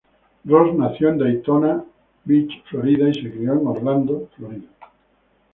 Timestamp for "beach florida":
2.25-3.07